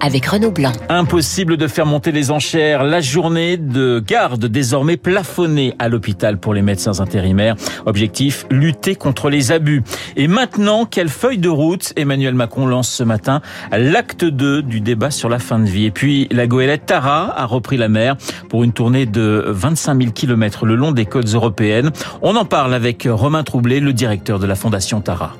[0.00, 0.72] avec Renaud Blanc.
[0.88, 2.84] Impossible de faire monter les enchères.
[2.84, 7.56] La journée de garde désormais plafonnée à l'hôpital pour les médecins intérimaires.
[7.86, 9.82] Objectif, lutter contre les abus.
[10.16, 13.40] Et maintenant, quelle feuille de route Emmanuel Macron lance ce matin
[13.72, 15.86] l'acte 2 du débat sur la fin de vie.
[15.86, 18.16] Et puis, la goélette Tara a repris la mer
[18.48, 21.90] pour une tournée de 25 000 km le long des côtes européennes.
[22.22, 25.36] On en parle avec Romain Troublé, le directeur de la Fondation Tara.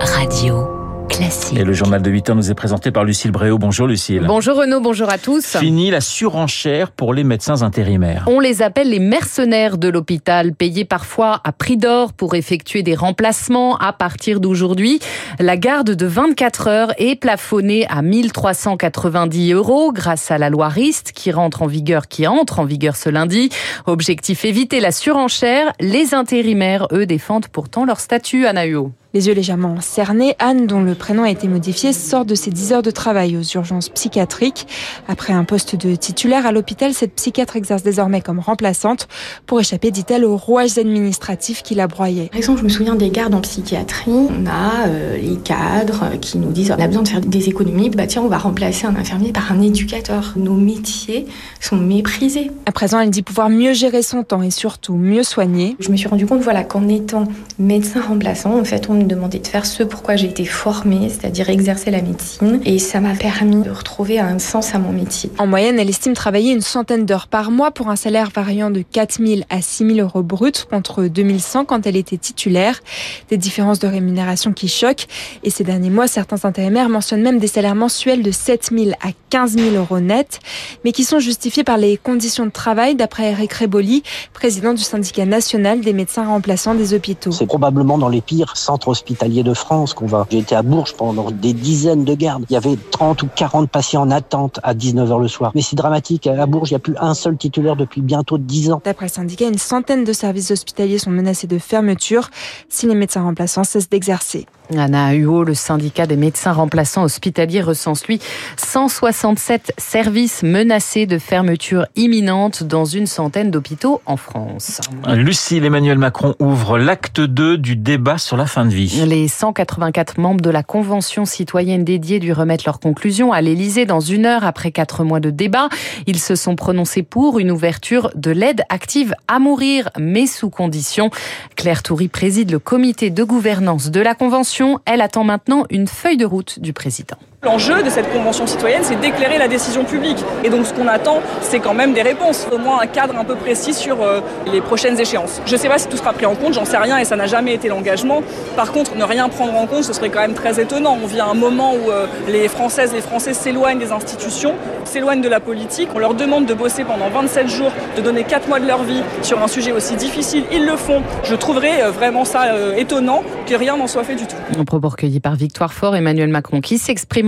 [0.00, 0.81] Radio.
[1.12, 1.58] Classique.
[1.58, 3.58] Et le journal de 8 heures nous est présenté par Lucille Bréau.
[3.58, 4.24] Bonjour Lucille.
[4.26, 5.58] Bonjour Renaud, bonjour à tous.
[5.58, 8.24] Fini la surenchère pour les médecins intérimaires.
[8.28, 12.94] On les appelle les mercenaires de l'hôpital, payés parfois à prix d'or pour effectuer des
[12.94, 13.76] remplacements.
[13.76, 15.00] À partir d'aujourd'hui,
[15.38, 21.12] la garde de 24 heures est plafonnée à 1390 euros grâce à la loi RIST
[21.12, 23.50] qui rentre en vigueur, qui entre en vigueur ce lundi.
[23.86, 25.72] Objectif éviter la surenchère.
[25.78, 28.92] Les intérimaires, eux, défendent pourtant leur statut à Nahuo.
[29.14, 32.72] Les yeux légèrement cernés, Anne, dont le prénom a été modifié, sort de ses 10
[32.72, 34.66] heures de travail aux urgences psychiatriques.
[35.06, 39.08] Après un poste de titulaire à l'hôpital, cette psychiatre exerce désormais comme remplaçante
[39.44, 42.28] pour échapper, dit-elle, aux rouages administratifs qui la broyaient.
[42.28, 44.10] Par exemple, je me souviens des gardes en psychiatrie.
[44.10, 47.90] On a euh, les cadres qui nous disent on a besoin de faire des économies.
[47.90, 50.32] Bah tiens, on va remplacer un infirmier par un éducateur.
[50.36, 51.26] Nos métiers
[51.60, 52.50] sont méprisés.
[52.64, 55.76] À présent, elle dit pouvoir mieux gérer son temps et surtout mieux soigner.
[55.80, 57.24] Je me suis rendu compte voilà, qu'en étant
[57.58, 61.48] médecin remplaçant, en fait, on me demandait de faire ce pourquoi j'ai été formée, c'est-à-dire
[61.50, 62.60] exercer la médecine.
[62.64, 65.30] Et ça m'a permis de retrouver un sens à mon métier.
[65.38, 68.82] En moyenne, elle estime travailler une centaine d'heures par mois pour un salaire variant de
[68.82, 72.80] 4 000 à 6 000 euros bruts contre 2100 quand elle était titulaire.
[73.28, 75.06] Des différences de rémunération qui choquent.
[75.42, 79.10] Et ces derniers mois, certains intérimaires mentionnent même des salaires mensuels de 7 000 à
[79.30, 80.40] 15 000 euros net,
[80.84, 85.24] mais qui sont justifiés par les conditions de travail, d'après Eric Reboli, président du syndicat
[85.24, 87.32] national des médecins remplaçants des hôpitaux.
[87.32, 90.26] C'est probablement dans les pires centres hospitaliers de France qu'on va.
[90.30, 92.44] J'ai été à Bourges pendant des dizaines de gardes.
[92.48, 95.52] Il y avait 30 ou 40 patients en attente à 19h le soir.
[95.54, 96.26] Mais c'est dramatique.
[96.26, 98.82] À Bourges, il n'y a plus un seul titulaire depuis bientôt 10 ans.
[98.84, 102.30] D'après le syndicat, une centaine de services hospitaliers sont menacés de fermeture
[102.68, 104.46] si les médecins remplaçants cessent d'exercer.
[104.78, 108.20] Anna Huot, le syndicat des médecins remplaçants hospitaliers, recense lui
[108.56, 114.80] 167 services menacés de fermeture imminente dans une centaine d'hôpitaux en France.
[115.08, 119.04] Lucille Emmanuel Macron ouvre l'acte 2 du débat sur la fin de vie.
[119.06, 124.00] Les 184 membres de la Convention citoyenne dédiée lui remettent leurs conclusions à l'Élysée dans
[124.00, 125.68] une heure après quatre mois de débat.
[126.06, 131.10] Ils se sont prononcés pour une ouverture de l'aide active à mourir, mais sous condition.
[131.56, 134.61] Claire Toury préside le comité de gouvernance de la Convention.
[134.84, 137.18] Elle attend maintenant une feuille de route du président.
[137.44, 140.18] L'enjeu de cette convention citoyenne, c'est d'éclairer la décision publique.
[140.44, 143.24] Et donc ce qu'on attend, c'est quand même des réponses, au moins un cadre un
[143.24, 145.42] peu précis sur euh, les prochaines échéances.
[145.44, 147.16] Je ne sais pas si tout sera pris en compte, j'en sais rien et ça
[147.16, 148.22] n'a jamais été l'engagement.
[148.54, 150.96] Par contre, ne rien prendre en compte, ce serait quand même très étonnant.
[151.02, 154.54] On vit à un moment où euh, les Françaises et les Français s'éloignent des institutions,
[154.84, 155.88] s'éloignent de la politique.
[155.96, 159.02] On leur demande de bosser pendant 27 jours, de donner 4 mois de leur vie
[159.22, 160.44] sur un sujet aussi difficile.
[160.52, 161.02] Ils le font.
[161.24, 162.44] Je trouverais euh, vraiment ça
[162.76, 164.36] étonnant que rien n'en soit fait du tout.
[164.56, 166.78] Un propos recueilli par Victoire Fort, Emmanuel Macron, qui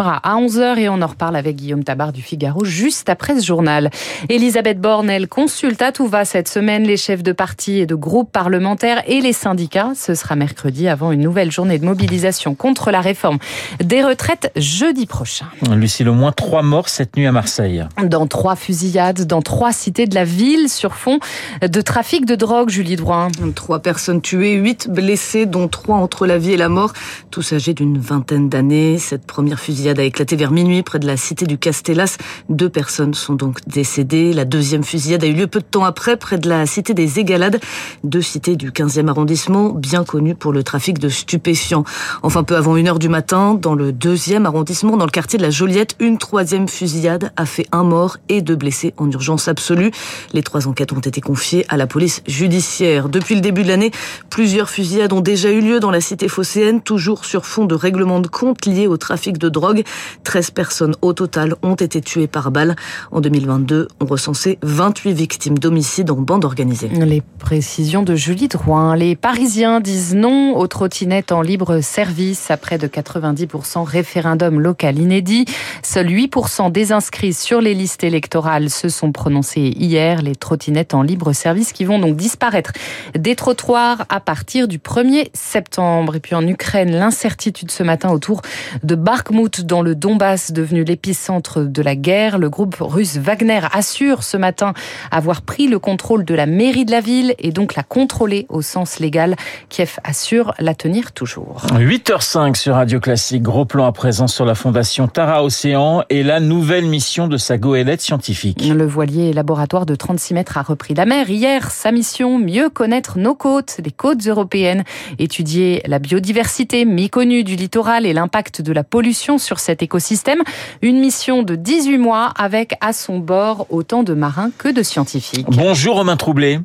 [0.08, 3.90] à 11h et on en reparle avec Guillaume Tabar du Figaro juste après ce journal.
[4.28, 7.94] Elisabeth Borne, elle consulte à tout va cette semaine les chefs de partis et de
[7.94, 9.92] groupes parlementaires et les syndicats.
[9.94, 13.38] Ce sera mercredi avant une nouvelle journée de mobilisation contre la réforme
[13.82, 15.46] des retraites jeudi prochain.
[15.70, 17.84] Lucille, au moins trois morts cette nuit à Marseille.
[18.02, 21.18] Dans trois fusillades, dans trois cités de la ville sur fond
[21.62, 23.28] de trafic de drogue, Julie Drouin.
[23.54, 26.92] Trois personnes tuées, huit blessées, dont trois entre la vie et la mort,
[27.30, 28.98] tous âgés d'une vingtaine d'années.
[28.98, 32.16] Cette première fusillade a éclaté vers minuit près de la cité du Castellas.
[32.48, 34.32] Deux personnes sont donc décédées.
[34.32, 37.18] La deuxième fusillade a eu lieu peu de temps après près de la cité des
[37.18, 37.60] Égalades,
[38.02, 41.84] deux cités du 15e arrondissement bien connues pour le trafic de stupéfiants.
[42.22, 45.44] Enfin, peu avant une heure du matin, dans le deuxième arrondissement, dans le quartier de
[45.44, 49.90] la Joliette, une troisième fusillade a fait un mort et deux blessés en urgence absolue.
[50.32, 53.08] Les trois enquêtes ont été confiées à la police judiciaire.
[53.08, 53.90] Depuis le début de l'année,
[54.30, 58.20] plusieurs fusillades ont déjà eu lieu dans la cité phocéenne, toujours sur fond de règlement
[58.20, 59.83] de compte lié au trafic de drogue.
[60.24, 62.76] 13 personnes au total ont été tuées par balle.
[63.10, 66.88] En 2022, on recensait 28 victimes d'homicides en bande organisée.
[66.88, 68.96] Les précisions de Julie Drouin.
[68.96, 75.44] Les Parisiens disent non aux trottinettes en libre service après de 90% référendum local inédit.
[75.82, 80.22] Seuls 8% des inscrits sur les listes électorales se sont prononcés hier.
[80.22, 82.72] Les trottinettes en libre service qui vont donc disparaître
[83.14, 86.16] des trottoirs à partir du 1er septembre.
[86.16, 88.42] Et puis en Ukraine, l'incertitude ce matin autour
[88.82, 92.38] de Bakhmut dans le Donbass, devenu l'épicentre de la guerre.
[92.38, 94.72] Le groupe russe Wagner assure ce matin
[95.10, 98.62] avoir pris le contrôle de la mairie de la ville et donc la contrôler au
[98.62, 99.34] sens légal.
[99.70, 101.66] Kiev assure la tenir toujours.
[101.72, 103.42] 8h05 sur Radio Classique.
[103.42, 107.58] Gros plan à présent sur la fondation Tara Océan et la nouvelle mission de sa
[107.58, 108.64] goélette scientifique.
[108.64, 111.72] Le voilier laboratoire de 36 mètres a repris la mer hier.
[111.72, 114.84] Sa mission, mieux connaître nos côtes, les côtes européennes,
[115.18, 120.42] étudier la biodiversité méconnue du littoral et l'impact de la pollution sur cet écosystème.
[120.82, 125.46] Une mission de 18 mois avec à son bord autant de marins que de scientifiques.
[125.48, 126.60] Bonjour Romain Troublé.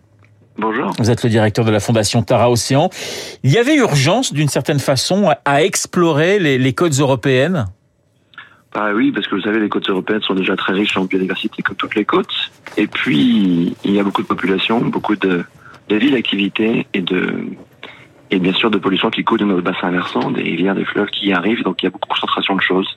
[0.57, 0.91] Bonjour.
[0.99, 2.89] Vous êtes le directeur de la fondation Tara Océan.
[3.43, 7.65] Il y avait urgence, d'une certaine façon, à explorer les, les côtes européennes?
[8.73, 11.63] Bah oui, parce que vous savez, les côtes européennes sont déjà très riches en biodiversité
[11.63, 12.51] comme toutes les côtes.
[12.77, 15.43] Et puis, il y a beaucoup de population, beaucoup de,
[15.87, 17.45] de villes, d'activités et de
[18.31, 21.09] et bien sûr de pollution qui coule de notre bassin versant, des rivières, des fleuves
[21.09, 21.63] qui y arrivent.
[21.63, 22.87] Donc il y a beaucoup de concentration de choses.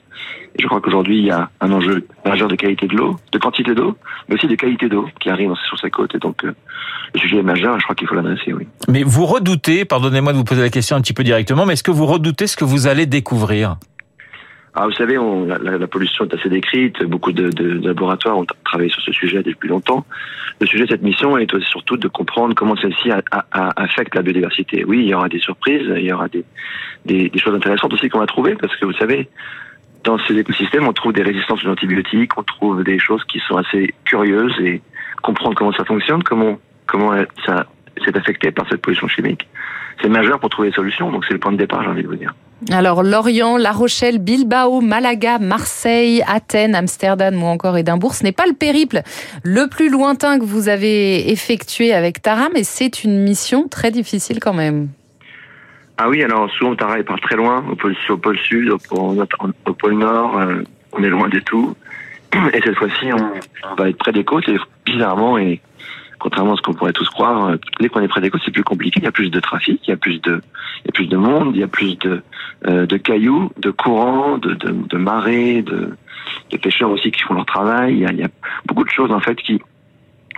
[0.55, 3.39] Et je crois qu'aujourd'hui, il y a un enjeu majeur de qualité de l'eau, de
[3.39, 3.97] quantité d'eau,
[4.27, 6.13] mais aussi de qualité d'eau qui arrive sur ces côtes.
[6.13, 6.53] Et donc euh,
[7.13, 8.67] le sujet est majeur je crois qu'il faut l'adresser, oui.
[8.87, 11.83] Mais vous redoutez, pardonnez-moi de vous poser la question un petit peu directement, mais est-ce
[11.83, 13.77] que vous redoutez ce que vous allez découvrir?
[14.75, 17.03] Ah, vous savez, on, la, la, pollution est assez décrite.
[17.03, 20.03] Beaucoup de, de, de, laboratoires ont travaillé sur ce sujet depuis longtemps.
[20.59, 23.11] Le sujet de cette mission est surtout de comprendre comment celle-ci
[23.51, 24.83] affecte la biodiversité.
[24.85, 26.43] Oui, il y aura des surprises, il y aura des,
[27.05, 29.29] des, des choses intéressantes aussi qu'on va trouver, parce que vous savez,
[30.03, 33.57] dans ces écosystèmes, on trouve des résistances aux antibiotiques, on trouve des choses qui sont
[33.57, 34.81] assez curieuses et
[35.21, 37.13] comprendre comment ça fonctionne, comment comment
[37.45, 37.67] ça
[38.03, 39.47] s'est affecté par cette pollution chimique
[40.01, 41.11] c'est majeur pour trouver des solutions.
[41.11, 42.33] Donc c'est le point de départ, j'ai envie de vous dire.
[42.71, 48.45] Alors Lorient, La Rochelle, Bilbao, Malaga, Marseille, Athènes, Amsterdam ou encore Édimbourg, ce n'est pas
[48.47, 49.01] le périple
[49.43, 54.39] le plus lointain que vous avez effectué avec Tara, mais c'est une mission très difficile
[54.39, 54.87] quand même.
[55.97, 58.77] Ah oui, alors souvent Tara il part très loin, au pôle, au pôle sud, au
[58.77, 59.25] pôle,
[59.65, 60.63] au pôle nord, euh,
[60.93, 61.75] on est loin de tout.
[62.53, 65.61] Et cette fois-ci, on, on, va être près des côtes et bizarrement, et
[66.23, 68.51] contrairement à ce qu'on pourrait tous croire, euh, dès qu'on est près des côtes, c'est
[68.51, 68.99] plus compliqué.
[69.01, 70.41] Il y a plus de trafic, il y a plus de,
[70.83, 72.23] il y a plus de monde, il y a plus de,
[72.65, 75.97] euh, de cailloux, de courants, de, de, de marées, de,
[76.51, 77.95] de, pêcheurs aussi qui font leur travail.
[77.95, 78.29] Il y, a, il y a
[78.65, 79.61] beaucoup de choses en fait qui,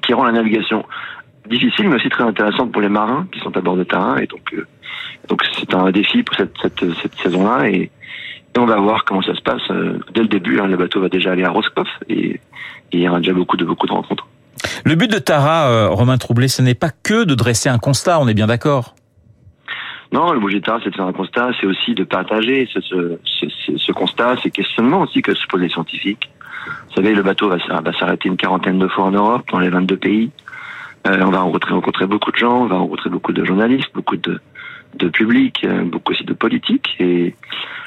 [0.02, 0.84] qui rendent la navigation
[1.48, 4.18] difficile, mais aussi très intéressante pour les marins qui sont à bord de terrain.
[4.18, 4.66] Et donc, euh,
[5.30, 7.70] donc c'est un défi pour cette, cette, cette saison-là.
[7.70, 7.92] Et,
[8.56, 10.60] et, on va voir comment ça se passe euh, dès le début.
[10.60, 12.40] Hein, le bateau va déjà aller à Roscoff et, et
[12.92, 14.28] il y aura déjà beaucoup de beaucoup de rencontres.
[14.84, 18.20] Le but de Tara, euh, Romain Troublé, ce n'est pas que de dresser un constat,
[18.20, 18.96] on est bien d'accord?
[20.12, 22.80] Non, le budget de Tara, c'est de faire un constat, c'est aussi de partager ce,
[22.82, 26.30] ce, ce, ce, constat, ces questionnements aussi que se posent les scientifiques.
[26.90, 27.58] Vous savez, le bateau va,
[28.00, 30.32] s'arrêter une quarantaine de fois en Europe, dans les 22 pays.
[31.08, 34.40] Euh, on va rencontrer, beaucoup de gens, on va rencontrer beaucoup de journalistes, beaucoup de,
[34.96, 36.96] de public, euh, beaucoup aussi de politiques.
[37.00, 37.36] Et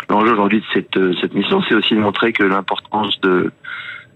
[0.09, 3.51] l'enjeu aujourd'hui de cette mission, c'est aussi de montrer que l'importance de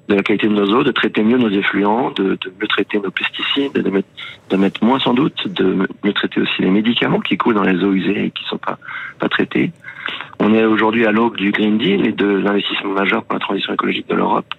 [0.08, 2.98] de la qualité de nos eaux, de traiter mieux nos effluents, de, de mieux traiter
[2.98, 7.54] nos pesticides, de mettre, moins sans doute, de mieux traiter aussi les médicaments qui coulent
[7.54, 8.78] dans les eaux usées et qui ne sont pas,
[9.18, 9.70] pas traités.
[10.40, 13.72] On est aujourd'hui à l'aube du Green Deal et de l'investissement majeur pour la transition
[13.72, 14.52] écologique de l'Europe.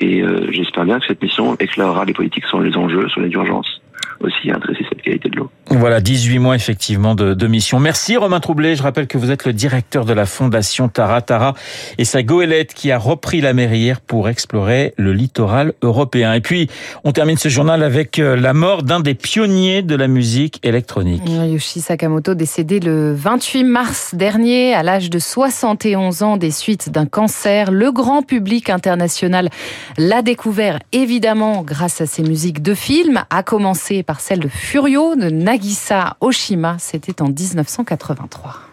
[0.00, 3.30] Et euh, j'espère bien que cette mission éclairera les politiques sur les enjeux, sur les
[3.30, 3.80] urgences
[4.20, 5.50] aussi à adresser cette qualité de l'eau.
[5.70, 7.78] Voilà, 18 mois effectivement de, de, mission.
[7.78, 8.74] Merci Romain Troublé.
[8.74, 11.54] Je rappelle que vous êtes le directeur de la fondation Tara Tara
[11.98, 16.32] et sa goélette qui a repris la mer hier pour explorer le littoral européen.
[16.32, 16.68] Et puis,
[17.04, 21.22] on termine ce journal avec euh, la mort d'un des pionniers de la musique électronique.
[21.28, 27.06] Yoshi Sakamoto décédé le 28 mars dernier à l'âge de 71 ans des suites d'un
[27.06, 27.70] cancer.
[27.70, 29.50] Le grand public international
[29.98, 35.16] l'a découvert évidemment grâce à ses musiques de films, à commencer par celle de Furio
[35.16, 36.78] de Nagisa Oshima.
[36.78, 38.67] C'était en 1983.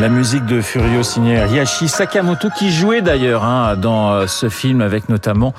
[0.00, 5.10] La musique de Furio signée Ryashi Sakamoto qui jouait d'ailleurs hein, dans ce film avec
[5.10, 5.52] notamment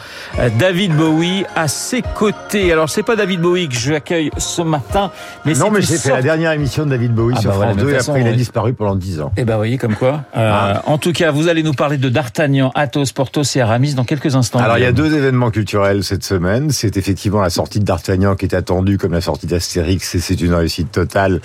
[0.58, 2.72] David Bowie à ses côtés.
[2.72, 5.12] Alors c'est pas David Bowie que j'accueille ce matin,
[5.46, 7.76] mais non mais j'ai fait la dernière émission de David Bowie ah sur bah France
[7.76, 9.32] voilà, 2 et après il a disparu pendant 10 ans.
[9.38, 10.24] Eh ben voyez comme quoi.
[10.36, 10.82] Euh, ah.
[10.88, 14.36] En tout cas, vous allez nous parler de D'Artagnan, Athos, Porthos et Aramis dans quelques
[14.36, 14.58] instants.
[14.58, 16.72] Alors il y a deux événements culturels cette semaine.
[16.72, 20.42] C'est effectivement la sortie de D'Artagnan qui est attendue comme la sortie d'Astérix et c'est
[20.42, 21.42] une réussite totale.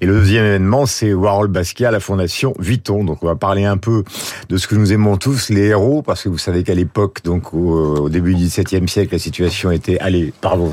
[0.00, 3.04] Et le deuxième événement c'est Warhol Basquiat, la fondation collection Vuitton.
[3.04, 4.04] Donc on va parler un peu
[4.48, 7.54] de ce que nous aimons tous, les héros, parce que vous savez qu'à l'époque, donc
[7.54, 10.72] au, au, début du XVIIe siècle, la situation était, allez, pardon,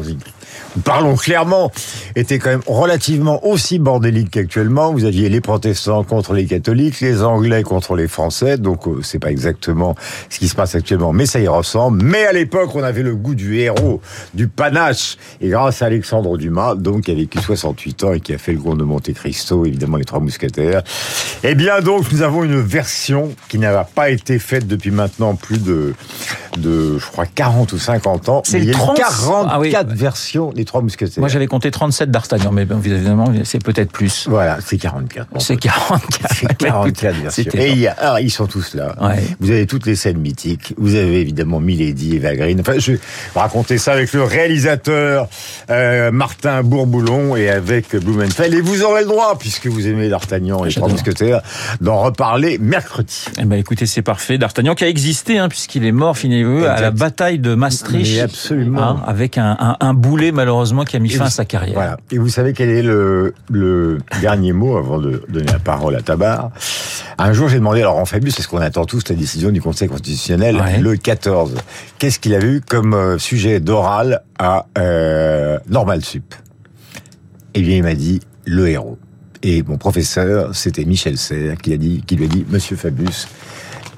[0.84, 1.72] parlons clairement,
[2.15, 4.91] était quand même relativement aussi bordélique qu'actuellement.
[4.91, 9.19] Vous aviez les protestants contre les catholiques, les anglais contre les français, donc euh, c'est
[9.19, 9.95] pas exactement
[10.29, 12.03] ce qui se passe actuellement, mais ça y ressemble.
[12.03, 14.01] Mais à l'époque, on avait le goût du héros,
[14.34, 18.34] du panache, et grâce à Alexandre Dumas, donc qui a vécu 68 ans et qui
[18.34, 20.84] a fait le Comte de Monte Cristo, évidemment les Trois Mousquetaires.
[21.43, 25.59] Eh bien donc, nous avons une version qui n'a pas été faite depuis maintenant plus
[25.59, 25.93] de,
[26.57, 28.41] de je crois, 40 ou 50 ans.
[28.45, 28.97] C'est il y a 30...
[28.97, 29.75] 44 ah oui.
[29.88, 31.19] versions des Trois Mousquetaires.
[31.19, 34.27] Moi, j'avais compté 37 d'Artagnan, mais évidemment, c'est peut-être plus.
[34.27, 35.27] Voilà, c'est 44.
[35.39, 36.33] C'est 44.
[36.33, 37.43] C'est 44 versions.
[37.53, 38.95] Et il y a, alors, ils sont tous là.
[39.01, 39.24] Ouais.
[39.39, 40.74] Vous avez toutes les scènes mythiques.
[40.77, 42.59] Vous avez évidemment Milady, Eva Green.
[42.59, 43.00] Enfin, je vais
[43.35, 45.27] raconter ça avec le réalisateur
[45.69, 48.53] euh, Martin Bourboulon et avec Blumenfeld.
[48.53, 51.41] Et vous aurez le droit, puisque vous aimez D'Artagnan et les Trois Mousquetaires,
[51.82, 53.25] d'en reparler mercredi.
[53.40, 54.38] Eh ben, écoutez, c'est parfait.
[54.38, 58.22] D'Artagnan qui a existé, hein, puisqu'il est mort, finissez-vous, à la bataille de Maastricht.
[58.22, 58.82] Absolument.
[58.82, 61.46] Hein, avec un, un, un, boulet, malheureusement, qui a mis et fin vous, à sa
[61.46, 61.74] carrière.
[61.74, 61.98] Voilà.
[62.12, 66.02] Et vous savez quel est le, le dernier mot avant de donner la parole à
[66.02, 66.52] Tabar?
[67.18, 69.88] Un jour, j'ai demandé à Laurent Fabius, est-ce qu'on attend tous la décision du Conseil
[69.88, 70.80] constitutionnel ouais.
[70.80, 71.56] le 14
[71.98, 76.36] Qu'est-ce qu'il avait eu comme euh, sujet d'oral à euh, Normal Sup?
[77.54, 78.98] Eh bien, il m'a dit le héros.
[79.48, 83.28] Et mon professeur, c'était Michel Serres, qui, a dit, qui lui a dit, Monsieur Fabius,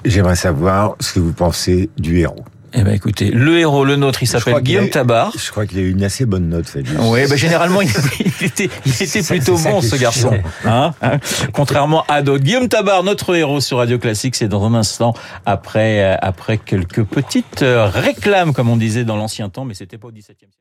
[0.04, 2.44] j'aimerais savoir ce que vous pensez du héros.
[2.74, 5.32] Eh ben écoutez, le héros, le nôtre, il s'appelle Guillaume Tabar.
[5.38, 6.98] Je crois qu'il a eu une assez bonne note, Fabius.
[7.00, 7.88] Oui, ben généralement il,
[8.42, 10.38] était, il était plutôt ça, bon ce garçon.
[10.66, 11.18] Hein, hein
[11.54, 12.44] Contrairement à d'autres.
[12.44, 15.14] Guillaume Tabar, notre héros sur Radio Classique, c'est dans un instant
[15.46, 20.12] après après quelques petites réclames comme on disait dans l'ancien temps, mais c'était pas au
[20.12, 20.52] XVIIe siècle.